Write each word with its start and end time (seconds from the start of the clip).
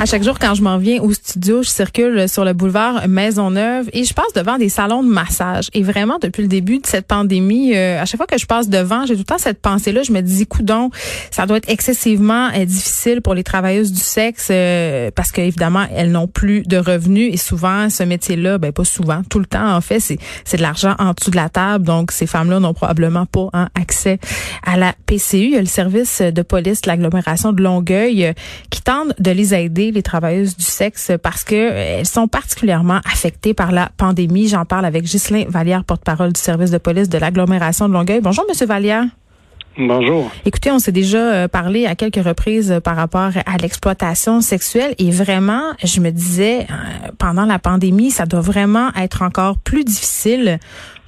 À 0.00 0.06
chaque 0.06 0.22
jour, 0.22 0.38
quand 0.38 0.54
je 0.54 0.62
m'en 0.62 0.78
viens 0.78 1.02
au 1.02 1.12
studio, 1.12 1.62
je 1.62 1.68
circule 1.68 2.26
sur 2.26 2.42
le 2.46 2.54
boulevard 2.54 3.06
Maisonneuve 3.06 3.90
et 3.92 4.04
je 4.04 4.14
passe 4.14 4.32
devant 4.34 4.56
des 4.56 4.70
salons 4.70 5.02
de 5.02 5.08
massage. 5.10 5.68
Et 5.74 5.82
vraiment, 5.82 6.16
depuis 6.18 6.40
le 6.40 6.48
début 6.48 6.78
de 6.78 6.86
cette 6.86 7.06
pandémie, 7.06 7.76
euh, 7.76 8.00
à 8.00 8.06
chaque 8.06 8.16
fois 8.16 8.26
que 8.26 8.38
je 8.38 8.46
passe 8.46 8.70
devant, 8.70 9.04
j'ai 9.04 9.12
tout 9.12 9.20
le 9.20 9.24
temps 9.24 9.36
cette 9.36 9.60
pensée-là. 9.60 10.02
Je 10.02 10.12
me 10.12 10.22
dis, 10.22 10.46
coudon, 10.46 10.88
ça 11.30 11.44
doit 11.44 11.58
être 11.58 11.68
excessivement 11.68 12.48
euh, 12.56 12.64
difficile 12.64 13.20
pour 13.20 13.34
les 13.34 13.44
travailleuses 13.44 13.92
du 13.92 14.00
sexe 14.00 14.48
euh, 14.50 15.10
parce 15.14 15.32
qu'évidemment, 15.32 15.84
elles 15.94 16.12
n'ont 16.12 16.28
plus 16.28 16.62
de 16.62 16.78
revenus 16.78 17.34
et 17.34 17.36
souvent, 17.36 17.90
ce 17.90 18.02
métier-là, 18.02 18.56
ben 18.56 18.72
pas 18.72 18.84
souvent, 18.84 19.20
tout 19.28 19.38
le 19.38 19.44
temps, 19.44 19.76
en 19.76 19.82
fait, 19.82 20.00
c'est 20.00 20.16
c'est 20.46 20.56
de 20.56 20.62
l'argent 20.62 20.94
en 20.98 21.12
dessous 21.12 21.30
de 21.30 21.36
la 21.36 21.50
table. 21.50 21.84
Donc, 21.84 22.10
ces 22.10 22.26
femmes-là 22.26 22.58
n'ont 22.58 22.72
probablement 22.72 23.26
pas 23.26 23.50
hein, 23.52 23.68
accès 23.78 24.18
à 24.64 24.78
la 24.78 24.94
PCU. 25.04 25.36
Il 25.36 25.50
y 25.50 25.56
a 25.58 25.60
le 25.60 25.66
service 25.66 26.22
de 26.22 26.40
police 26.40 26.80
de 26.80 26.88
l'agglomération 26.88 27.52
de 27.52 27.62
Longueuil 27.62 28.32
qui 28.70 28.80
tente 28.80 29.12
de 29.20 29.30
les 29.30 29.52
aider 29.54 29.89
les 29.94 30.02
travailleuses 30.02 30.56
du 30.56 30.64
sexe 30.64 31.12
parce 31.22 31.44
que 31.44 31.54
euh, 31.54 31.98
elles 31.98 32.06
sont 32.06 32.28
particulièrement 32.28 33.00
affectées 33.04 33.54
par 33.54 33.72
la 33.72 33.90
pandémie. 33.96 34.48
J'en 34.48 34.64
parle 34.64 34.84
avec 34.84 35.04
Ghislain 35.04 35.44
Vallière, 35.48 35.84
porte-parole 35.84 36.32
du 36.32 36.40
service 36.40 36.70
de 36.70 36.78
police 36.78 37.08
de 37.08 37.18
l'agglomération 37.18 37.88
de 37.88 37.92
Longueuil. 37.92 38.20
Bonjour, 38.20 38.44
Monsieur 38.48 38.66
Vallière. 38.66 39.04
Bonjour. 39.78 40.30
Écoutez, 40.44 40.70
on 40.70 40.78
s'est 40.78 40.92
déjà 40.92 41.18
euh, 41.18 41.48
parlé 41.48 41.86
à 41.86 41.94
quelques 41.94 42.22
reprises 42.22 42.80
par 42.82 42.96
rapport 42.96 43.30
à 43.46 43.56
l'exploitation 43.56 44.40
sexuelle 44.40 44.94
et 44.98 45.10
vraiment, 45.10 45.62
je 45.82 46.00
me 46.00 46.10
disais, 46.10 46.66
euh, 46.70 47.10
pendant 47.18 47.46
la 47.46 47.58
pandémie, 47.58 48.10
ça 48.10 48.26
doit 48.26 48.40
vraiment 48.40 48.90
être 48.96 49.22
encore 49.22 49.58
plus 49.58 49.84
difficile 49.84 50.58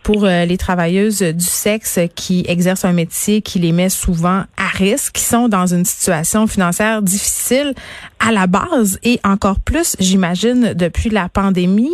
pour 0.02 0.24
euh, 0.24 0.44
les 0.44 0.56
travailleuses 0.56 1.22
du 1.22 1.44
sexe 1.44 1.98
qui 2.14 2.44
exercent 2.48 2.84
un 2.84 2.92
métier 2.92 3.42
qui 3.42 3.58
les 3.58 3.72
met 3.72 3.88
souvent 3.88 4.44
à 4.56 4.61
risque, 4.72 5.12
qui 5.14 5.22
sont 5.22 5.48
dans 5.48 5.66
une 5.66 5.84
situation 5.84 6.46
financière 6.46 7.02
difficile 7.02 7.74
à 8.18 8.32
la 8.32 8.46
base 8.46 8.98
et 9.02 9.20
encore 9.24 9.60
plus, 9.60 9.96
j'imagine, 9.98 10.74
depuis 10.74 11.10
la 11.10 11.28
pandémie. 11.28 11.90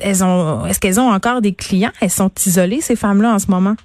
Elles 0.00 0.24
ont, 0.24 0.66
est-ce 0.66 0.80
qu'elles 0.80 1.00
ont 1.00 1.10
encore 1.10 1.40
des 1.40 1.54
clients? 1.54 1.92
Elles 2.00 2.10
sont 2.10 2.30
isolées, 2.46 2.80
ces 2.80 2.96
femmes-là, 2.96 3.34
en 3.34 3.38
ce 3.38 3.50
moment? 3.50 3.76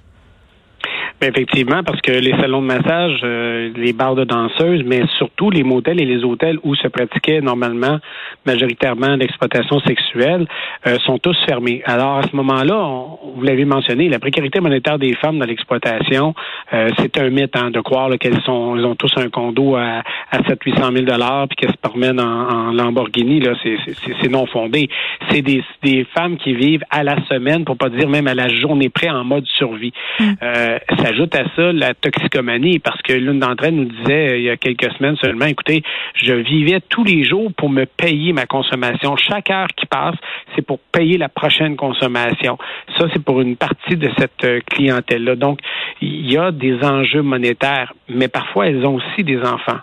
Ben, 1.20 1.30
effectivement, 1.30 1.82
parce 1.84 2.00
que 2.00 2.10
les 2.10 2.32
salons 2.32 2.60
de 2.60 2.66
massage, 2.66 3.20
euh, 3.22 3.70
les 3.76 3.92
bars 3.92 4.14
de 4.14 4.24
danseuses, 4.24 4.82
mais 4.84 5.02
surtout 5.16 5.48
les 5.48 5.62
motels 5.62 6.00
et 6.00 6.04
les 6.04 6.24
hôtels 6.24 6.58
où 6.64 6.74
se 6.74 6.88
pratiquait 6.88 7.40
normalement 7.40 7.98
majoritairement 8.44 9.14
l'exploitation 9.14 9.78
sexuelle, 9.80 10.46
euh, 10.86 10.98
sont 11.06 11.18
tous 11.18 11.36
fermés. 11.46 11.82
Alors 11.86 12.18
à 12.18 12.22
ce 12.22 12.34
moment-là, 12.36 13.06
vous 13.34 13.42
l'avez 13.42 13.64
mentionné, 13.64 14.08
la 14.08 14.18
précarité 14.18 14.60
monétaire 14.60 14.98
des 14.98 15.14
femmes 15.14 15.38
dans 15.38 15.46
l'exploitation, 15.46 16.34
euh, 16.72 16.90
c'est 16.98 17.16
un 17.18 17.30
mythe 17.30 17.56
hein, 17.56 17.70
de 17.70 17.80
croire 17.80 18.10
qu'elles 18.18 18.42
sont, 18.42 18.76
elles 18.76 18.84
ont 18.84 18.96
tous 18.96 19.12
un 19.16 19.28
condo 19.28 19.76
à, 19.76 20.02
à 20.30 20.38
700-800 20.40 20.92
000 20.94 21.06
dollars 21.06 21.46
puis 21.48 21.56
qu'elles 21.56 21.72
se 21.72 21.88
promènent 21.88 22.20
en, 22.20 22.68
en 22.68 22.72
Lamborghini. 22.72 23.40
Là, 23.40 23.52
c'est 23.62 24.28
non 24.28 24.46
fondé. 24.46 24.88
C'est 25.30 25.42
des, 25.42 25.62
des 25.82 26.04
femmes 26.12 26.36
qui 26.36 26.54
vivent 26.54 26.84
à 26.90 27.04
la 27.04 27.16
semaine, 27.26 27.64
pour 27.64 27.76
pas 27.76 27.88
dire 27.88 28.08
même 28.08 28.26
à 28.26 28.34
la 28.34 28.48
journée 28.48 28.88
près, 28.88 29.08
en 29.08 29.24
mode 29.24 29.46
survie. 29.46 29.92
Mm. 30.18 30.32
Euh, 30.42 30.78
s'ajoute 31.04 31.34
à 31.36 31.44
ça 31.54 31.72
la 31.72 31.92
toxicomanie, 31.92 32.78
parce 32.78 33.00
que 33.02 33.12
l'une 33.12 33.40
d'entre 33.40 33.64
elles 33.64 33.74
nous 33.74 33.84
disait 33.84 34.30
euh, 34.30 34.38
il 34.38 34.44
y 34.44 34.50
a 34.50 34.56
quelques 34.56 34.90
semaines 34.96 35.16
seulement, 35.16 35.44
écoutez, 35.44 35.82
je 36.14 36.32
vivais 36.32 36.80
tous 36.88 37.04
les 37.04 37.24
jours 37.24 37.52
pour 37.56 37.68
me 37.68 37.84
payer 37.84 38.32
ma 38.32 38.46
consommation. 38.46 39.16
Chaque 39.16 39.50
heure 39.50 39.68
qui 39.76 39.86
passe, 39.86 40.16
c'est 40.54 40.62
pour 40.62 40.78
payer 40.92 41.18
la 41.18 41.28
prochaine 41.28 41.76
consommation. 41.76 42.56
Ça, 42.96 43.06
c'est 43.12 43.22
pour 43.22 43.40
une 43.42 43.56
partie 43.56 43.96
de 43.96 44.10
cette 44.18 44.44
euh, 44.44 44.60
clientèle-là. 44.70 45.36
Donc, 45.36 45.60
il 46.00 46.30
y 46.30 46.38
a 46.38 46.50
des 46.50 46.82
enjeux 46.82 47.22
monétaires, 47.22 47.92
mais 48.08 48.28
parfois, 48.28 48.68
elles 48.68 48.86
ont 48.86 48.94
aussi 48.94 49.24
des 49.24 49.40
enfants. 49.42 49.80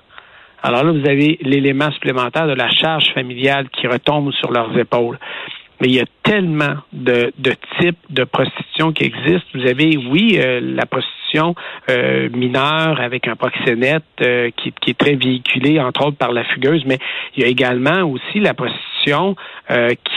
Alors 0.63 0.83
là, 0.83 0.91
vous 0.91 1.07
avez 1.07 1.37
l'élément 1.41 1.91
supplémentaire 1.91 2.47
de 2.47 2.53
la 2.53 2.69
charge 2.69 3.13
familiale 3.13 3.69
qui 3.69 3.87
retombe 3.87 4.31
sur 4.33 4.51
leurs 4.51 4.77
épaules. 4.77 5.17
Mais 5.81 5.87
il 5.87 5.95
y 5.95 5.99
a 5.99 6.05
tellement 6.21 6.75
de, 6.93 7.33
de 7.39 7.53
types 7.79 7.97
de 8.11 8.23
prostitution 8.23 8.93
qui 8.93 9.03
existent. 9.03 9.47
Vous 9.55 9.67
avez, 9.67 9.97
oui, 9.97 10.39
euh, 10.39 10.59
la 10.61 10.85
prostitution 10.85 11.55
euh, 11.89 12.29
mineure 12.29 13.01
avec 13.01 13.27
un 13.27 13.35
proxénète 13.35 14.03
euh, 14.21 14.51
qui, 14.55 14.71
qui, 14.79 14.91
est 14.91 14.97
très 14.97 15.15
véhiculée, 15.15 15.79
entre 15.79 16.05
autres, 16.05 16.17
par 16.17 16.33
la 16.33 16.43
fugueuse, 16.43 16.83
mais 16.85 16.99
il 17.35 17.41
y 17.41 17.45
a 17.45 17.49
également 17.49 18.03
aussi 18.03 18.39
la 18.39 18.53
prostitution 18.53 19.35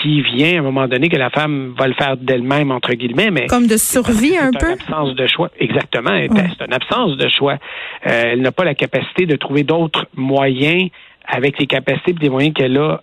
qui 0.03 0.21
vient 0.21 0.57
à 0.57 0.59
un 0.59 0.63
moment 0.63 0.87
donné 0.87 1.09
que 1.09 1.17
la 1.17 1.31
femme 1.31 1.75
va 1.79 1.87
le 1.87 1.95
faire 1.95 2.19
d'elle-même, 2.19 2.71
entre 2.71 2.93
guillemets. 2.93 3.31
mais 3.31 3.47
Comme 3.47 3.67
de 3.67 3.79
survie 3.79 4.37
un 4.37 4.51
peu? 4.51 4.59
C'est 4.59 4.67
une 4.67 4.73
absence 4.73 5.15
de 5.15 5.27
choix. 5.27 5.51
Exactement. 5.59 6.11
C'est 6.11 6.67
une 6.67 6.75
absence 6.75 7.17
de 7.17 7.29
choix. 7.29 7.57
elle 8.03 8.43
n'a 8.43 8.53
pas 8.53 8.65
la 8.65 8.75
capacité 8.75 9.25
de 9.25 9.37
trouver 9.37 9.63
d'autres 9.63 10.07
moyens 10.17 10.91
avec 11.27 11.59
les 11.59 11.67
capacités 11.67 12.11
et 12.11 12.25
les 12.25 12.29
moyens 12.29 12.53
qu'elle 12.53 12.77
a 12.77 13.01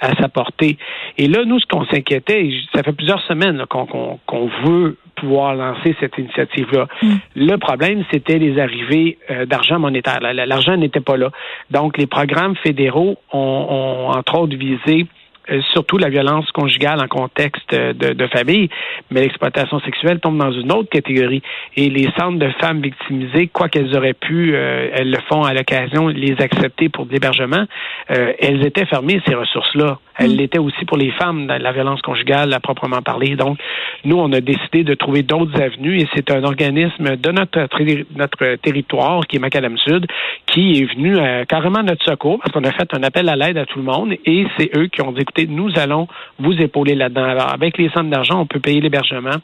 à 0.00 0.14
sa 0.20 0.28
portée. 0.28 0.78
Et 1.18 1.28
là, 1.28 1.44
nous, 1.44 1.58
ce 1.58 1.66
qu'on 1.66 1.84
s'inquiétait, 1.86 2.50
ça 2.74 2.82
fait 2.82 2.92
plusieurs 2.92 3.22
semaines 3.22 3.64
qu'on 3.68 4.50
veut 4.64 4.96
pouvoir 5.16 5.54
lancer 5.54 5.94
cette 6.00 6.16
initiative-là. 6.18 6.88
Mm. 7.02 7.08
Le 7.36 7.56
problème, 7.56 8.04
c'était 8.10 8.38
les 8.38 8.58
arrivées 8.58 9.18
euh, 9.30 9.46
d'argent 9.46 9.78
monétaire. 9.78 10.20
L'argent 10.20 10.76
n'était 10.76 11.00
pas 11.00 11.16
là. 11.16 11.30
Donc, 11.70 11.98
les 11.98 12.06
programmes 12.06 12.56
fédéraux 12.56 13.16
ont, 13.32 13.38
ont 13.38 14.10
entre 14.10 14.38
autres 14.38 14.56
visé 14.56 15.06
surtout 15.72 15.98
la 15.98 16.08
violence 16.08 16.50
conjugale 16.52 17.00
en 17.00 17.08
contexte 17.08 17.74
de, 17.74 18.26
famille, 18.28 18.68
mais 19.10 19.22
l'exploitation 19.22 19.80
sexuelle 19.80 20.20
tombe 20.20 20.38
dans 20.38 20.52
une 20.52 20.70
autre 20.72 20.88
catégorie. 20.88 21.42
Et 21.76 21.88
les 21.90 22.08
centres 22.18 22.38
de 22.38 22.50
femmes 22.60 22.80
victimisées, 22.80 23.48
quoi 23.48 23.68
qu'elles 23.68 23.96
auraient 23.96 24.14
pu, 24.14 24.54
euh, 24.54 24.90
elles 24.92 25.10
le 25.10 25.18
font 25.28 25.42
à 25.42 25.52
l'occasion, 25.52 26.08
les 26.08 26.40
accepter 26.40 26.88
pour 26.88 27.06
de 27.06 27.12
l'hébergement, 27.12 27.64
euh, 28.10 28.32
elles 28.38 28.64
étaient 28.64 28.86
fermées, 28.86 29.20
ces 29.26 29.34
ressources-là. 29.34 29.98
Elles 30.16 30.34
mm. 30.34 30.36
l'étaient 30.36 30.58
aussi 30.58 30.84
pour 30.84 30.96
les 30.96 31.10
femmes 31.12 31.46
dans 31.46 31.60
la 31.60 31.72
violence 31.72 32.02
conjugale 32.02 32.52
à 32.52 32.60
proprement 32.60 33.02
parler. 33.02 33.36
Donc, 33.36 33.58
nous, 34.04 34.16
on 34.16 34.32
a 34.32 34.40
décidé 34.40 34.84
de 34.84 34.94
trouver 34.94 35.22
d'autres 35.22 35.60
avenues 35.60 35.98
et 35.98 36.08
c'est 36.14 36.30
un 36.30 36.44
organisme 36.44 37.16
de 37.16 37.30
notre, 37.30 37.66
notre 38.16 38.56
territoire, 38.56 39.26
qui 39.26 39.36
est 39.36 39.40
Macadam 39.40 39.76
Sud, 39.78 40.06
qui 40.46 40.80
est 40.80 40.94
venu 40.94 41.16
carrément 41.46 41.80
à 41.80 41.82
notre 41.82 42.04
secours 42.04 42.38
parce 42.38 42.52
qu'on 42.52 42.64
a 42.64 42.72
fait 42.72 42.92
un 42.94 43.02
appel 43.02 43.28
à 43.28 43.36
l'aide 43.36 43.58
à 43.58 43.66
tout 43.66 43.78
le 43.78 43.84
monde 43.84 44.14
et 44.24 44.46
c'est 44.58 44.70
eux 44.76 44.86
qui 44.86 45.02
ont 45.02 45.12
dit, 45.12 45.22
écoutez, 45.22 45.39
nous 45.48 45.70
allons 45.76 46.08
vous 46.38 46.52
épauler 46.60 46.94
là-dedans. 46.94 47.24
Alors, 47.24 47.52
avec 47.52 47.78
les 47.78 47.88
centres 47.90 48.10
d'argent, 48.10 48.40
on 48.40 48.46
peut 48.46 48.60
payer 48.60 48.80
l'hébergement 48.80 49.36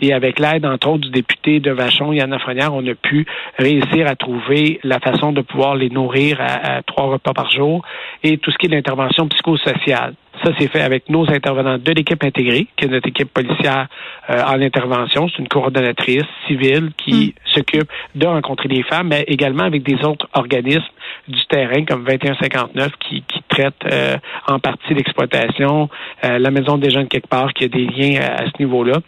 et 0.00 0.12
avec 0.12 0.38
l'aide, 0.38 0.64
entre 0.64 0.88
autres, 0.88 1.02
du 1.02 1.10
député 1.10 1.60
de 1.60 1.70
Vachon, 1.70 2.12
Yann 2.12 2.36
Frenière, 2.38 2.74
on 2.74 2.86
a 2.86 2.94
pu 2.94 3.26
réussir 3.58 4.06
à 4.06 4.16
trouver 4.16 4.80
la 4.82 4.98
façon 4.98 5.32
de 5.32 5.40
pouvoir 5.42 5.74
les 5.74 5.90
nourrir 5.90 6.40
à, 6.40 6.82
trois 6.82 7.06
repas 7.06 7.32
par 7.32 7.50
jour 7.50 7.82
et 8.22 8.38
tout 8.38 8.50
ce 8.50 8.58
qui 8.58 8.66
est 8.66 8.70
l'intervention 8.70 9.28
psychosociale. 9.28 10.14
Ça, 10.42 10.52
c'est 10.58 10.68
fait 10.68 10.80
avec 10.80 11.10
nos 11.10 11.28
intervenants 11.30 11.76
de 11.76 11.92
l'équipe 11.92 12.22
intégrée, 12.24 12.66
qui 12.76 12.86
est 12.86 12.88
notre 12.88 13.08
équipe 13.08 13.32
policière 13.32 13.88
euh, 14.30 14.42
en 14.42 14.62
intervention. 14.62 15.28
C'est 15.28 15.38
une 15.38 15.48
coordonnatrice 15.48 16.24
civile 16.46 16.92
qui 16.96 17.34
mm. 17.36 17.50
s'occupe 17.54 17.88
de 18.14 18.26
rencontrer 18.26 18.68
des 18.68 18.82
femmes, 18.82 19.08
mais 19.08 19.24
également 19.28 19.64
avec 19.64 19.82
des 19.82 20.02
autres 20.02 20.28
organismes 20.32 20.82
du 21.28 21.44
terrain 21.46 21.84
comme 21.84 22.04
2159 22.04 22.92
qui, 23.00 23.22
qui 23.22 23.42
traite 23.48 23.74
euh, 23.84 24.16
en 24.46 24.58
partie 24.58 24.94
l'exploitation, 24.94 25.90
euh, 26.24 26.38
la 26.38 26.50
maison 26.50 26.78
des 26.78 26.88
jeunes 26.88 27.08
quelque 27.08 27.28
part 27.28 27.52
qui 27.52 27.64
a 27.64 27.68
des 27.68 27.86
liens 27.86 28.20
à, 28.20 28.46
ce 28.46 28.52
niveau-là, 28.60 28.98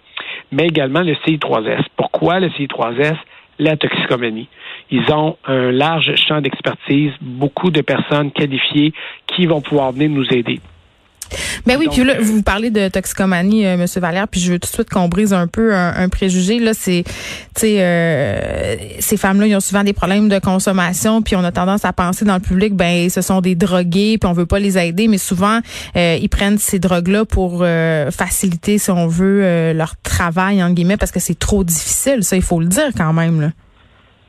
mais 0.51 0.67
également 0.67 1.01
le 1.01 1.15
CI3S. 1.15 1.85
Pourquoi 1.97 2.41
le 2.41 2.49
CI3S? 2.49 3.17
La 3.59 3.77
toxicomanie. 3.77 4.49
Ils 4.91 5.13
ont 5.13 5.37
un 5.45 5.71
large 5.71 6.15
champ 6.17 6.41
d'expertise, 6.41 7.13
beaucoup 7.21 7.71
de 7.71 7.81
personnes 7.81 8.33
qualifiées 8.33 8.93
qui 9.27 9.47
vont 9.47 9.61
pouvoir 9.61 9.93
venir 9.93 10.11
nous 10.11 10.27
aider. 10.33 10.59
Ben 11.67 11.77
oui, 11.79 11.89
puis 11.91 12.05
là, 12.05 12.15
vous 12.21 12.43
parlez 12.43 12.71
de 12.71 12.89
toxicomanie, 12.89 13.67
euh, 13.67 13.77
Monsieur 13.77 14.01
Valère, 14.01 14.29
puis 14.29 14.41
je 14.41 14.53
veux 14.53 14.59
tout 14.59 14.69
de 14.69 14.75
suite 14.75 14.91
qu'on 14.91 15.09
brise 15.09 15.33
un 15.33 15.47
peu 15.47 15.75
un, 15.75 16.09
préjugé. 16.09 16.59
Là, 16.59 16.73
c'est, 16.75 17.05
tu 17.55 17.61
sais, 17.61 17.77
euh, 17.79 18.77
ces 19.01 19.17
femmes-là, 19.17 19.47
ils 19.47 19.57
ont 19.57 19.61
souvent 19.61 19.85
des 19.85 19.93
problèmes 19.93 20.29
de 20.29 20.39
consommation, 20.39 21.23
puis 21.23 21.37
on 21.37 21.45
a 21.45 21.53
tendance 21.53 21.85
à 21.85 21.93
penser 21.93 22.25
dans 22.25 22.35
le 22.35 22.41
public, 22.41 22.75
ben, 22.75 23.09
ce 23.09 23.21
sont 23.21 23.41
des 23.41 23.55
drogués, 23.55 24.19
puis 24.19 24.29
on 24.29 24.33
veut 24.33 24.47
pas 24.47 24.59
les 24.59 24.79
aider, 24.79 25.09
mais 25.09 25.19
souvent, 25.19 25.61
euh, 25.97 26.19
ils 26.21 26.29
prennent 26.29 26.59
ces 26.59 26.79
drogues-là 26.79 27.25
pour 27.25 27.61
euh, 27.63 28.11
faciliter, 28.11 28.79
si 28.79 28.91
on 28.91 29.07
veut, 29.07 29.73
leur 29.73 29.95
travail, 30.03 30.63
en 30.63 30.71
guillemets, 30.71 30.97
parce 30.97 31.13
que 31.13 31.21
c'est 31.21 31.39
trop 31.39 31.65
difficile. 31.65 32.25
Ça, 32.25 32.37
il 32.37 32.43
faut 32.43 32.61
le 32.61 32.67
dire 32.67 32.91
quand 32.97 33.13
même, 33.13 33.41
là. 33.41 33.49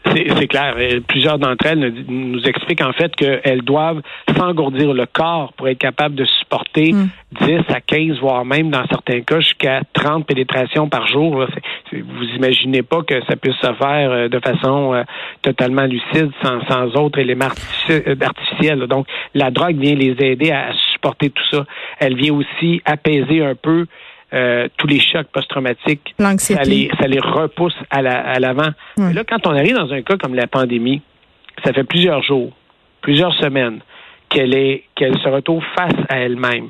C'est 0.05 0.47
clair. 0.47 0.75
Plusieurs 1.07 1.39
d'entre 1.39 1.65
elles 1.65 1.93
nous 2.07 2.41
expliquent 2.43 2.81
en 2.81 2.93
fait 2.93 3.15
qu'elles 3.15 3.61
doivent 3.61 4.01
s'engourdir 4.35 4.93
le 4.93 5.05
corps 5.05 5.53
pour 5.53 5.67
être 5.69 5.77
capables 5.77 6.15
de 6.15 6.25
supporter 6.25 6.91
10 6.91 6.95
hmm. 7.41 7.63
à 7.69 7.81
15, 7.81 8.19
voire 8.19 8.45
même 8.45 8.69
dans 8.69 8.85
certains 8.87 9.21
cas 9.21 9.39
jusqu'à 9.39 9.81
30 9.93 10.25
pénétrations 10.25 10.89
par 10.89 11.07
jour. 11.07 11.45
Vous 11.91 12.25
imaginez 12.35 12.83
pas 12.83 13.01
que 13.03 13.21
ça 13.25 13.35
puisse 13.35 13.55
se 13.55 13.73
faire 13.73 14.11
euh, 14.11 14.27
de 14.27 14.39
façon 14.39 14.93
euh, 14.93 15.03
totalement 15.41 15.85
lucide 15.85 16.31
sans, 16.43 16.65
sans 16.67 16.85
autres 16.95 17.19
éléments 17.19 17.49
euh, 17.89 18.15
artificiels. 18.21 18.79
Donc, 18.87 19.07
la 19.33 19.51
drogue 19.51 19.77
vient 19.77 19.95
les 19.95 20.15
aider 20.19 20.51
à 20.51 20.71
supporter 20.91 21.29
tout 21.29 21.43
ça. 21.51 21.65
Elle 21.99 22.15
vient 22.15 22.33
aussi 22.33 22.81
apaiser 22.85 23.43
un 23.43 23.55
peu 23.55 23.85
euh, 24.33 24.67
tous 24.77 24.87
les 24.87 24.99
chocs 24.99 25.27
post-traumatiques, 25.27 26.15
ça 26.55 26.63
les, 26.63 26.89
ça 26.99 27.07
les 27.07 27.19
repousse 27.19 27.75
à 27.89 28.01
l'avant. 28.01 28.71
La, 28.97 29.13
là, 29.13 29.23
quand 29.23 29.45
on 29.47 29.51
arrive 29.51 29.75
dans 29.75 29.91
un 29.93 30.01
cas 30.01 30.17
comme 30.17 30.35
la 30.35 30.47
pandémie, 30.47 31.01
ça 31.63 31.71
fait 31.73 31.83
plusieurs 31.83 32.23
jours, 32.23 32.51
plusieurs 33.01 33.33
semaines 33.35 33.79
qu'elle 34.29 34.55
est 34.55 34.85
qu'elle 34.95 35.17
se 35.19 35.29
retrouve 35.29 35.63
face 35.75 35.93
à 36.09 36.17
elle-même, 36.17 36.69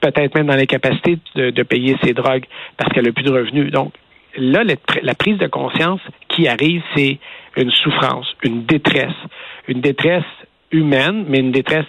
peut-être 0.00 0.34
même 0.34 0.46
dans 0.46 0.56
l'incapacité 0.56 1.18
de, 1.36 1.50
de 1.50 1.62
payer 1.62 1.96
ses 2.02 2.14
drogues 2.14 2.46
parce 2.76 2.92
qu'elle 2.92 3.04
n'a 3.04 3.12
plus 3.12 3.24
de 3.24 3.32
revenus. 3.32 3.70
Donc 3.70 3.92
là, 4.36 4.64
la 4.64 5.14
prise 5.14 5.38
de 5.38 5.46
conscience 5.46 6.00
qui 6.28 6.48
arrive, 6.48 6.82
c'est 6.96 7.18
une 7.56 7.70
souffrance, 7.70 8.26
une 8.42 8.64
détresse, 8.64 9.14
une 9.68 9.80
détresse 9.80 10.24
humaine, 10.72 11.24
mais 11.28 11.38
une 11.38 11.52
détresse 11.52 11.86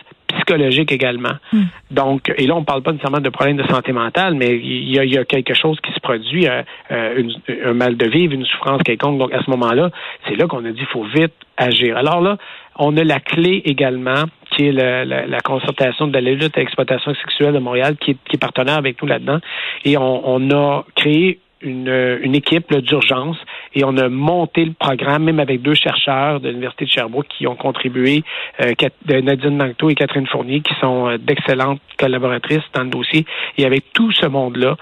psychologique 0.50 0.92
également. 0.92 1.34
Hmm. 1.54 1.64
Donc, 1.92 2.34
et 2.38 2.48
là, 2.48 2.56
on 2.56 2.62
ne 2.62 2.66
parle 2.66 2.82
pas 2.82 2.92
nécessairement 2.92 3.22
de 3.22 3.30
problèmes 3.30 3.58
de 3.58 3.68
santé 3.68 3.92
mentale, 3.92 4.34
mais 4.36 4.58
il 4.58 4.90
y 4.90 5.18
a, 5.18 5.26
quelque 5.26 5.54
chose 5.54 5.80
qui 5.82 5.92
se 5.94 6.00
produit, 6.00 6.48
euh, 6.48 6.62
euh, 6.92 7.24
un 7.66 7.74
mal 7.74 7.98
de 7.98 8.08
vivre, 8.08 8.34
une 8.34 8.46
souffrance 8.46 8.82
quelconque. 8.84 9.20
Donc, 9.20 9.34
à 9.34 9.44
ce 9.44 9.50
moment-là, 9.52 9.90
c'est 10.28 10.36
là 10.36 10.48
qu'on 10.48 10.66
a 10.66 10.72
dit 10.72 10.80
qu'il 10.80 10.88
faut 10.88 11.04
vite 11.04 11.34
agir. 11.58 11.98
Alors 11.98 12.22
là, 12.22 12.38
on 12.78 12.96
a 12.98 13.04
la 13.04 13.20
clé 13.20 13.62
également, 13.66 14.24
qui 14.52 14.68
est 14.68 14.72
la, 14.72 15.40
concertation 15.44 16.08
de 16.08 16.14
la 16.14 16.22
lutte 16.22 16.58
à 16.58 16.62
l'exploitation 16.62 17.14
sexuelle 17.16 17.54
de 17.54 17.60
Montréal, 17.60 17.96
qui 18.00 18.12
est, 18.12 18.38
partenaire 18.40 18.78
avec 18.78 19.02
nous 19.02 19.08
là-dedans. 19.08 19.40
Et 19.86 19.98
on, 19.98 20.28
on 20.28 20.52
a 20.52 20.86
créé 20.96 21.40
une, 21.62 22.20
une 22.22 22.36
équipe 22.36 22.74
d'urgence 22.74 23.38
et 23.74 23.84
on 23.84 23.96
a 23.98 24.10
monté 24.10 24.66
le 24.66 24.74
programme, 24.74 25.24
même 25.24 25.40
avec 25.40 25.62
deux 25.62 25.76
chercheurs 25.76 26.40
de 26.40 26.50
l'Université 26.50 26.86
de 26.86 26.90
Sherbrooke 26.90 27.28
qui 27.28 27.48
ont 27.48 27.56
contribué, 27.56 28.24
euh, 28.62 28.74
Nadine 29.08 29.58
Mancto 29.58 29.90
et 29.90 29.96
Catherine 29.96 30.28
Fournier, 30.28 30.62
qui 30.62 30.74
sont 30.80 31.08
euh, 31.08 31.18
d'excellentes 31.18 31.82
collaboratrices 31.98 32.64
dans 32.74 32.84
le 32.84 32.90
dossier. 32.90 33.26
Et 33.58 33.66
avec 33.66 33.94
tout 33.94 34.12
ce 34.12 34.26
monde-là, 34.26 34.76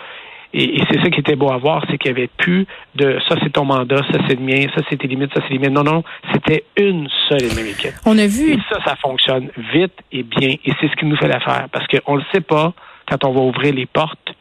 et, 0.54 0.82
c'est 0.90 1.02
ça 1.02 1.10
qui 1.10 1.20
était 1.20 1.36
beau 1.36 1.52
à 1.52 1.58
voir, 1.58 1.84
c'est 1.90 1.98
qu'il 1.98 2.14
n'y 2.14 2.20
avait 2.20 2.30
plus 2.38 2.66
de 2.96 3.20
ça 3.28 3.36
c'est 3.44 3.52
ton 3.52 3.66
mandat, 3.66 4.02
ça 4.12 4.20
c'est 4.28 4.40
le 4.40 4.46
mien, 4.46 4.66
ça 4.76 4.82
c'est 4.90 4.98
tes 4.98 5.08
limites, 5.08 5.34
ça 5.34 5.42
c'est 5.42 5.54
les 5.54 5.60
miennes. 5.60 5.74
Non, 5.74 5.84
non, 5.84 6.04
c'était 6.34 6.64
une 6.78 7.10
seule 7.28 7.44
et 7.44 7.56
même 7.56 7.68
équipe. 7.68 7.94
On 8.06 8.18
a 8.18 8.28
vu. 8.28 8.54
Et 8.54 8.58
ça, 8.70 8.80
ça 8.86 8.96
fonctionne 8.96 9.50
vite 9.74 9.94
et 10.12 10.24
bien. 10.24 10.56
Et 10.64 10.72
c'est 10.80 10.88
ce 10.88 10.96
qui 10.96 11.06
nous 11.06 11.18
fait 11.18 11.28
l'affaire. 11.28 11.68
Parce 11.72 11.86
qu'on 11.88 12.16
ne 12.16 12.20
le 12.20 12.26
sait 12.32 12.42
pas 12.42 12.74
quand 13.10 13.24
on 13.26 13.34
va 13.34 13.42
ouvrir 13.42 13.74
les 13.74 13.86
portes, 13.86 14.34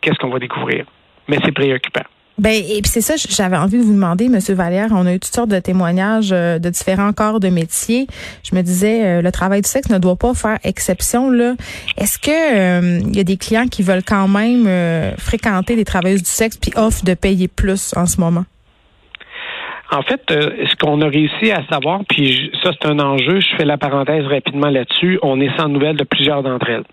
qu'est-ce 0.00 0.18
qu'on 0.18 0.28
va 0.28 0.38
découvrir? 0.38 0.84
Mais 1.28 1.38
c'est 1.44 1.52
préoccupant. 1.52 2.04
Ben 2.36 2.52
et 2.52 2.82
puis 2.82 2.90
c'est 2.90 3.00
ça, 3.00 3.14
j'avais 3.16 3.56
envie 3.56 3.78
de 3.78 3.82
vous 3.82 3.92
demander, 3.92 4.28
Monsieur 4.28 4.54
Valère, 4.54 4.88
on 4.90 5.06
a 5.06 5.14
eu 5.14 5.20
toutes 5.20 5.34
sortes 5.34 5.50
de 5.50 5.60
témoignages 5.60 6.30
euh, 6.32 6.58
de 6.58 6.68
différents 6.68 7.12
corps 7.12 7.38
de 7.38 7.48
métier. 7.48 8.08
Je 8.42 8.56
me 8.56 8.62
disais, 8.62 9.06
euh, 9.06 9.22
le 9.22 9.30
travail 9.30 9.62
du 9.62 9.68
sexe 9.68 9.88
ne 9.88 9.98
doit 9.98 10.16
pas 10.16 10.34
faire 10.34 10.58
exception 10.64 11.30
là. 11.30 11.54
Est-ce 11.96 12.18
que 12.18 12.30
euh, 12.30 13.00
il 13.06 13.16
y 13.16 13.20
a 13.20 13.24
des 13.24 13.36
clients 13.36 13.68
qui 13.68 13.84
veulent 13.84 14.02
quand 14.02 14.26
même 14.26 14.68
fréquenter 15.16 15.76
des 15.76 15.84
travailleuses 15.84 16.24
du 16.24 16.30
sexe 16.30 16.56
puis 16.56 16.72
offrent 16.76 17.04
de 17.04 17.14
payer 17.14 17.46
plus 17.46 17.94
en 17.96 18.06
ce 18.06 18.20
moment? 18.20 18.44
En 19.92 20.02
fait, 20.02 20.22
ce 20.28 20.74
qu'on 20.76 21.00
a 21.02 21.08
réussi 21.08 21.52
à 21.52 21.64
savoir, 21.70 22.00
puis 22.08 22.50
ça 22.64 22.70
c'est 22.72 22.88
un 22.88 22.98
enjeu, 22.98 23.38
je 23.40 23.56
fais 23.56 23.64
la 23.64 23.78
parenthèse 23.78 24.26
rapidement 24.26 24.70
là-dessus, 24.70 25.20
on 25.22 25.40
est 25.40 25.56
sans 25.56 25.68
nouvelles 25.68 25.96
de 25.96 26.04
plusieurs 26.04 26.42
d'entre 26.42 26.68
elles. 26.68 26.84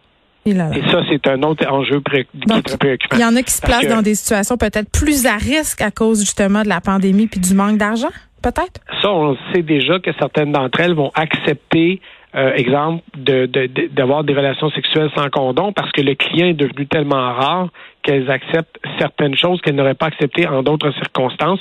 Et, 0.45 0.53
ça, 0.53 1.01
c'est 1.09 1.27
un 1.27 1.43
autre 1.43 1.67
enjeu 1.69 2.01
qui 2.01 2.17
est 2.17 2.63
très 2.63 2.77
préoccupant. 2.77 3.15
Il 3.15 3.21
y 3.21 3.25
en 3.25 3.35
a 3.35 3.43
qui 3.43 3.51
se 3.51 3.61
placent 3.61 3.87
dans 3.87 4.01
des 4.01 4.15
situations 4.15 4.57
peut-être 4.57 4.89
plus 4.91 5.25
à 5.27 5.35
risque 5.35 5.81
à 5.81 5.91
cause 5.91 6.21
justement 6.21 6.63
de 6.63 6.69
la 6.69 6.81
pandémie 6.81 7.27
puis 7.27 7.39
du 7.39 7.53
manque 7.53 7.77
d'argent, 7.77 8.09
peut-être? 8.41 8.81
Ça, 9.01 9.11
on 9.11 9.37
sait 9.53 9.61
déjà 9.61 9.99
que 9.99 10.11
certaines 10.19 10.51
d'entre 10.51 10.79
elles 10.79 10.95
vont 10.95 11.11
accepter 11.13 12.01
euh, 12.33 12.53
exemple, 12.53 13.03
d'avoir 13.13 14.23
de, 14.23 14.27
des 14.27 14.39
relations 14.39 14.69
sexuelles 14.71 15.09
sans 15.15 15.29
condom 15.29 15.73
parce 15.73 15.91
que 15.91 15.99
le 15.99 16.15
client 16.15 16.47
est 16.47 16.53
devenu 16.53 16.87
tellement 16.87 17.33
rare 17.33 17.67
qu'elles 18.03 18.31
acceptent 18.31 18.79
certaines 18.99 19.35
choses 19.35 19.59
qu'elles 19.59 19.75
n'auraient 19.75 19.95
pas 19.95 20.05
acceptées 20.05 20.47
en 20.47 20.63
d'autres 20.63 20.91
circonstances 20.93 21.59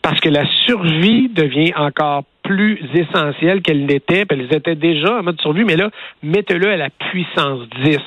parce 0.00 0.20
que 0.20 0.28
la 0.28 0.44
survie 0.64 1.28
devient 1.28 1.72
encore 1.76 2.22
plus 2.42 2.78
essentielle 2.94 3.62
qu'elle 3.62 3.86
l'était. 3.86 4.24
Elles 4.28 4.52
étaient 4.52 4.74
déjà 4.74 5.18
en 5.18 5.22
mode 5.22 5.40
survie, 5.40 5.64
mais 5.64 5.76
là, 5.76 5.90
mettez-le 6.22 6.70
à 6.70 6.76
la 6.76 6.90
puissance 6.90 7.60
10 7.84 7.98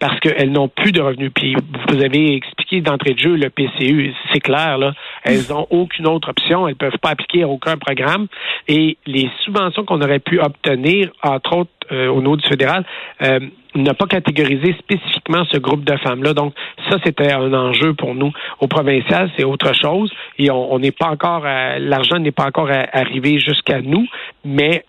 parce 0.00 0.18
qu'elles 0.20 0.50
n'ont 0.50 0.68
plus 0.68 0.92
de 0.92 1.00
revenus. 1.00 1.30
Puis 1.34 1.54
vous 1.88 2.02
avez 2.02 2.34
expliqué 2.34 2.80
d'entrée 2.80 3.14
de 3.14 3.18
jeu 3.18 3.36
le 3.36 3.50
PCU, 3.50 4.14
c'est 4.32 4.40
clair, 4.40 4.78
là. 4.78 4.92
Elles 5.24 5.44
n'ont 5.50 5.66
aucune 5.70 6.06
autre 6.06 6.30
option, 6.30 6.66
elles 6.66 6.74
ne 6.74 6.78
peuvent 6.78 6.98
pas 7.00 7.10
appliquer 7.10 7.44
aucun 7.44 7.76
programme. 7.76 8.26
Et 8.68 8.96
les 9.06 9.30
subventions 9.44 9.84
qu'on 9.84 10.00
aurait 10.00 10.18
pu 10.18 10.40
obtenir, 10.40 11.10
entre 11.22 11.56
autres 11.56 11.70
euh, 11.90 12.08
au 12.08 12.20
niveau 12.20 12.36
du 12.36 12.46
fédéral, 12.46 12.84
euh, 13.22 13.40
n'a 13.74 13.94
pas 13.94 14.06
catégorisé 14.06 14.74
spécifiquement 14.78 15.44
ce 15.50 15.58
groupe 15.58 15.84
de 15.84 15.96
femmes-là. 15.96 16.34
Donc, 16.34 16.54
ça, 16.90 16.98
c'était 17.04 17.32
un 17.32 17.52
enjeu 17.52 17.94
pour 17.94 18.14
nous. 18.14 18.32
Au 18.60 18.66
provincial, 18.66 19.30
c'est 19.36 19.44
autre 19.44 19.72
chose. 19.74 20.12
Et 20.38 20.50
on 20.50 20.78
n'est 20.78 20.92
pas 20.92 21.06
encore, 21.06 21.44
l'argent 21.44 22.18
n'est 22.18 22.32
pas 22.32 22.46
encore 22.46 22.70
arrivé 22.92 23.38
jusqu'à 23.38 23.80
nous, 23.80 24.06
mais 24.44 24.84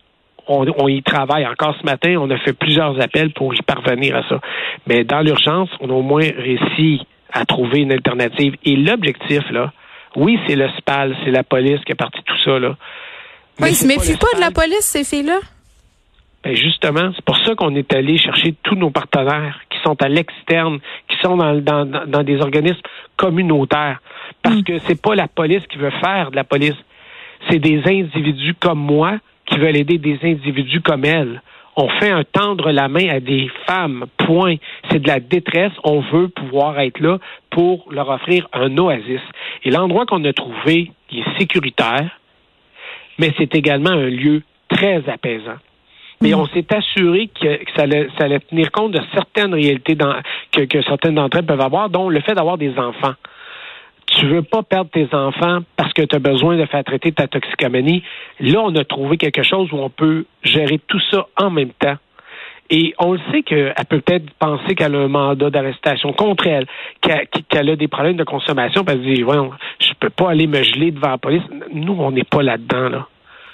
on, 0.47 0.65
on, 0.77 0.87
y 0.87 1.01
travaille 1.01 1.47
encore 1.47 1.75
ce 1.79 1.85
matin. 1.85 2.15
On 2.19 2.29
a 2.29 2.37
fait 2.37 2.53
plusieurs 2.53 2.99
appels 3.01 3.31
pour 3.31 3.53
y 3.55 3.61
parvenir 3.61 4.17
à 4.17 4.27
ça. 4.27 4.41
Mais 4.87 5.03
dans 5.05 5.21
l'urgence, 5.21 5.69
on 5.79 5.89
a 5.89 5.93
au 5.93 6.01
moins 6.01 6.27
réussi 6.37 7.05
à 7.31 7.45
trouver 7.45 7.79
une 7.79 7.91
alternative. 7.91 8.55
Et 8.63 8.75
l'objectif, 8.75 9.43
là, 9.51 9.71
oui, 10.15 10.39
c'est 10.47 10.55
le 10.55 10.69
SPAL, 10.77 11.15
c'est 11.23 11.31
la 11.31 11.43
police 11.43 11.79
qui 11.85 11.91
a 11.91 11.95
parti 11.95 12.19
tout 12.23 12.37
ça, 12.45 12.59
là. 12.59 12.75
oui, 13.59 13.69
ils 13.69 13.75
se 13.75 13.87
méfient 13.87 14.17
pas, 14.17 14.35
de 14.35 14.41
la 14.41 14.51
police, 14.51 14.81
ces 14.81 15.03
filles-là? 15.03 15.39
Ben 16.43 16.55
justement, 16.55 17.11
c'est 17.15 17.23
pour 17.23 17.37
ça 17.37 17.55
qu'on 17.55 17.73
est 17.75 17.93
allé 17.93 18.17
chercher 18.17 18.53
tous 18.63 18.75
nos 18.75 18.89
partenaires 18.89 19.61
qui 19.69 19.79
sont 19.79 20.01
à 20.01 20.09
l'externe, 20.09 20.79
qui 21.07 21.15
sont 21.21 21.37
dans, 21.37 21.55
dans, 21.55 21.85
dans, 21.85 22.23
des 22.23 22.41
organismes 22.41 22.81
communautaires. 23.15 24.01
Parce 24.41 24.57
mm. 24.57 24.63
que 24.63 24.79
c'est 24.79 25.01
pas 25.01 25.15
la 25.15 25.29
police 25.29 25.65
qui 25.67 25.77
veut 25.77 25.93
faire 26.03 26.31
de 26.31 26.35
la 26.35 26.43
police. 26.43 26.75
C'est 27.49 27.59
des 27.59 27.81
individus 27.85 28.55
comme 28.55 28.79
moi 28.79 29.19
qui 29.45 29.57
veulent 29.57 29.77
aider 29.77 29.97
des 29.97 30.19
individus 30.23 30.81
comme 30.81 31.05
elle. 31.05 31.41
On 31.75 31.87
fait 31.89 32.11
un 32.11 32.23
tendre 32.23 32.71
la 32.71 32.87
main 32.87 33.07
à 33.09 33.19
des 33.19 33.49
femmes, 33.65 34.05
point. 34.17 34.55
C'est 34.91 34.99
de 34.99 35.07
la 35.07 35.19
détresse. 35.19 35.71
On 35.83 36.01
veut 36.01 36.27
pouvoir 36.27 36.79
être 36.79 36.99
là 36.99 37.19
pour 37.49 37.87
leur 37.89 38.09
offrir 38.09 38.47
un 38.53 38.77
oasis. 38.77 39.21
Et 39.63 39.71
l'endroit 39.71 40.05
qu'on 40.05 40.23
a 40.25 40.33
trouvé, 40.33 40.91
qui 41.07 41.21
est 41.21 41.39
sécuritaire, 41.39 42.19
mais 43.17 43.33
c'est 43.37 43.55
également 43.55 43.91
un 43.91 44.09
lieu 44.09 44.43
très 44.69 45.07
apaisant. 45.09 45.57
Mais 46.23 46.31
mm. 46.31 46.39
on 46.39 46.47
s'est 46.47 46.65
assuré 46.73 47.29
que, 47.39 47.59
ça, 47.75 47.83
allait, 47.83 48.39
tenir 48.39 48.71
compte 48.71 48.93
de 48.93 49.01
certaines 49.13 49.53
réalités 49.53 49.95
que, 50.51 50.63
que 50.63 50.81
certaines 50.83 51.15
d'entre 51.15 51.37
elles 51.37 51.45
peuvent 51.45 51.61
avoir, 51.61 51.89
dont 51.89 52.09
le 52.09 52.21
fait 52.21 52.33
d'avoir 52.33 52.57
des 52.57 52.73
enfants 52.79 53.13
tu 54.05 54.27
veux 54.27 54.43
pas 54.43 54.63
perdre 54.63 54.89
tes 54.91 55.07
enfants 55.13 55.59
parce 55.75 55.91
que 55.93 56.03
tu 56.03 56.15
as 56.15 56.19
besoin 56.19 56.57
de 56.57 56.65
faire 56.65 56.83
traiter 56.83 57.11
ta 57.11 57.27
toxicomanie. 57.27 58.03
Là, 58.39 58.59
on 58.63 58.75
a 58.75 58.83
trouvé 58.83 59.17
quelque 59.17 59.43
chose 59.43 59.71
où 59.71 59.77
on 59.77 59.89
peut 59.89 60.25
gérer 60.43 60.79
tout 60.87 60.99
ça 61.09 61.27
en 61.37 61.49
même 61.49 61.71
temps. 61.79 61.95
Et 62.69 62.93
on 62.97 63.13
le 63.13 63.19
sait 63.31 63.43
qu'elle 63.43 63.73
peut 63.89 64.01
peut-être 64.01 64.31
penser 64.39 64.75
qu'elle 64.75 64.95
a 64.95 64.99
un 64.99 65.07
mandat 65.07 65.49
d'arrestation 65.49 66.13
contre 66.13 66.47
elle, 66.47 66.65
qu'elle 67.01 67.69
a 67.69 67.75
des 67.75 67.87
problèmes 67.87 68.15
de 68.15 68.23
consommation, 68.23 68.83
parce 68.83 68.97
qu'elle 68.97 69.15
dit, 69.15 69.21
voyons, 69.21 69.51
je 69.79 69.91
peux 69.99 70.09
pas 70.09 70.31
aller 70.31 70.47
me 70.47 70.63
geler 70.63 70.91
devant 70.91 71.09
la 71.09 71.17
police. 71.17 71.43
Nous, 71.73 71.93
on 71.93 72.11
n'est 72.11 72.23
pas 72.23 72.41
là-dedans, 72.41 72.89
là. 72.89 73.07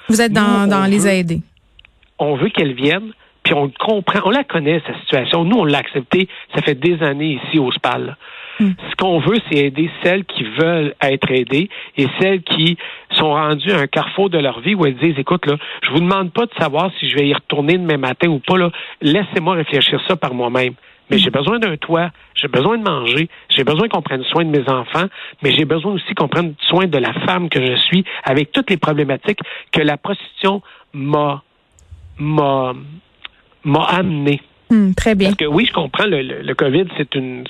Vous 0.07 0.21
êtes 0.21 0.31
dans, 0.31 0.67
dans 0.67 0.85
les 0.85 1.07
aider. 1.07 1.41
On 2.19 2.35
veut 2.35 2.49
qu'elle 2.49 2.73
vienne, 2.73 3.13
puis 3.43 3.53
on 3.53 3.71
comprend, 3.79 4.19
on 4.25 4.29
la 4.29 4.43
connaît, 4.43 4.81
sa 4.85 4.93
situation. 4.99 5.43
Nous, 5.43 5.57
on 5.57 5.65
l'a 5.65 5.79
accepté, 5.79 6.27
ça 6.53 6.61
fait 6.61 6.75
des 6.75 7.01
années 7.01 7.39
ici 7.43 7.57
au 7.57 7.71
SPAL. 7.71 8.17
Hmm. 8.59 8.71
Ce 8.89 8.95
qu'on 8.97 9.19
veut, 9.19 9.37
c'est 9.49 9.57
aider 9.57 9.89
celles 10.03 10.25
qui 10.25 10.43
veulent 10.43 10.93
être 11.01 11.31
aidées 11.31 11.69
et 11.97 12.07
celles 12.19 12.41
qui 12.41 12.77
sont 13.11 13.29
rendues 13.33 13.71
à 13.71 13.79
un 13.79 13.87
carrefour 13.87 14.29
de 14.29 14.37
leur 14.37 14.59
vie 14.59 14.75
où 14.75 14.85
elles 14.85 14.97
disent, 14.97 15.17
écoute, 15.17 15.45
là, 15.45 15.55
je 15.81 15.91
vous 15.91 16.01
demande 16.01 16.31
pas 16.33 16.45
de 16.45 16.53
savoir 16.59 16.91
si 16.99 17.09
je 17.09 17.15
vais 17.15 17.27
y 17.27 17.33
retourner 17.33 17.77
demain 17.77 17.97
matin 17.97 18.27
ou 18.27 18.39
pas, 18.39 18.57
là. 18.57 18.69
Laissez-moi 19.01 19.55
réfléchir 19.55 20.01
ça 20.07 20.15
par 20.15 20.33
moi-même. 20.33 20.73
mais 21.09 21.17
j'ai 21.17 21.31
besoin 21.31 21.57
d'un 21.57 21.75
toit, 21.77 22.11
j'ai 22.35 22.49
besoin 22.49 22.77
de 22.77 22.83
manger, 22.83 23.29
j'ai 23.49 23.63
besoin 23.63 23.87
qu'on 23.87 24.01
prenne 24.01 24.23
soin 24.25 24.45
de 24.45 24.49
mes 24.49 24.69
enfants, 24.69 25.07
mais 25.41 25.51
j'ai 25.53 25.65
besoin 25.65 25.93
aussi 25.93 26.13
qu'on 26.13 26.27
prenne 26.27 26.53
soin 26.67 26.85
de 26.85 26.97
la 26.97 27.13
femme 27.25 27.49
que 27.49 27.65
je 27.65 27.75
suis 27.77 28.03
avec 28.25 28.51
toutes 28.51 28.69
les 28.69 28.77
problématiques 28.77 29.39
que 29.71 29.81
la 29.81 29.97
prostitution 29.97 30.61
m'a 30.93 31.43
m'a 32.19 32.73
m'a 33.63 33.83
amené. 33.85 34.41
Hmm, 34.69 34.93
très 34.93 35.15
bien. 35.15 35.29
Parce 35.29 35.37
que 35.37 35.45
oui, 35.45 35.65
je 35.65 35.73
comprends, 35.73 36.05
le, 36.05 36.21
le, 36.21 36.55
COVID, 36.55 36.85
c'est 36.97 37.15
une 37.15 37.43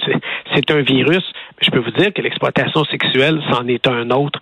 c'est 0.54 0.72
un 0.72 0.82
virus. 0.82 1.24
Mais 1.58 1.66
je 1.66 1.72
peux 1.72 1.80
vous 1.80 1.92
dire 1.92 2.14
que 2.14 2.22
l'exploitation 2.22 2.86
sexuelle, 2.86 3.42
c'en 3.52 3.68
est 3.68 3.86
un 3.88 4.10
autre. 4.12 4.40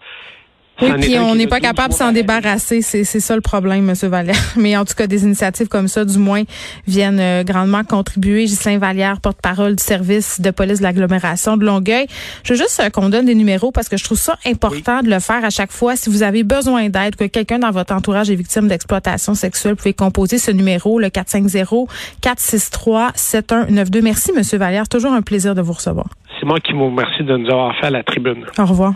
Oui, 0.82 0.92
puis 1.02 1.18
on 1.18 1.34
n'est 1.36 1.48
pas 1.48 1.60
capable 1.60 1.90
de 1.90 1.98
s'en 1.98 2.12
débarrasser. 2.12 2.82
C'est, 2.82 3.04
c'est 3.04 3.20
ça 3.20 3.36
le 3.36 3.42
problème, 3.42 3.86
Monsieur 3.86 4.10
Valère. 4.10 4.36
Mais 4.58 4.78
en 4.78 4.86
tout 4.86 4.94
cas, 4.94 5.08
des 5.08 5.24
initiatives 5.24 5.68
comme 5.68 5.88
ça, 5.88 6.06
du 6.06 6.20
moins, 6.20 6.44
viennent 6.88 7.20
euh, 7.20 7.44
grandement 7.44 7.84
contribuer. 7.84 8.46
Ghislain 8.46 8.78
Vallière, 8.78 9.20
porte-parole 9.20 9.76
du 9.76 9.84
service 9.84 10.40
de 10.40 10.52
police 10.52 10.78
de 10.80 10.84
l'agglomération 10.84 11.58
de 11.58 11.66
Longueuil. 11.66 12.06
Je 12.44 12.54
veux 12.54 12.60
juste 12.60 12.80
euh, 12.80 12.92
qu'on 12.92 13.10
donne 13.10 13.26
des 13.26 13.34
numéros 13.34 13.72
parce 13.72 13.90
que 13.90 13.98
je 13.98 14.04
trouve 14.04 14.20
ça 14.20 14.38
important 14.46 15.02
de 15.02 15.10
le 15.10 15.20
faire 15.20 15.44
à 15.44 15.50
chaque 15.50 15.72
fois. 15.72 15.96
Si 15.96 16.12
vous 16.12 16.22
avez 16.22 16.44
besoin 16.44 16.90
d'aide, 16.90 17.16
que 17.16 17.26
quelqu'un 17.26 17.58
dans 17.60 17.72
votre 17.72 17.94
entourage 17.94 18.30
est 18.30 18.36
victime 18.36 18.68
d'exploitation 18.68 19.34
sexuelle, 19.34 19.72
vous 19.74 19.78
pouvez 19.78 19.94
composer 19.94 20.38
ce 20.38 20.52
numéro, 20.52 21.00
le 21.00 21.08
450-463-7192. 21.08 24.02
Merci, 24.02 24.32
Monsieur 24.34 24.60
Vallière. 24.60 24.88
Toujours 24.88 25.14
un 25.14 25.24
plaisir 25.24 25.56
de 25.56 25.62
vous 25.62 25.74
recevoir. 25.74 26.06
C'est 26.40 26.46
moi 26.46 26.60
qui 26.60 26.74
vous 26.74 26.86
remercie 26.86 27.24
de 27.24 27.36
nous 27.36 27.50
avoir 27.50 27.76
fait 27.78 27.88
à 27.88 27.92
la 27.92 28.04
tribune. 28.04 28.46
Au 28.60 28.66
revoir. 28.66 28.94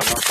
Au 0.00 0.04
revoir. 0.04 0.22